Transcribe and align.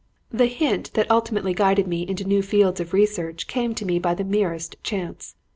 "The 0.31 0.47
hint 0.47 0.91
that 0.95 1.11
ultimately 1.11 1.53
guided 1.53 1.85
me 1.85 2.07
into 2.07 2.23
new 2.23 2.41
fields 2.41 2.79
of 2.79 2.91
research 2.91 3.45
came 3.45 3.75
to 3.75 3.85
me 3.85 3.99
by 3.99 4.15
the 4.15 4.23
merest 4.23 4.75
chance. 4.81 5.35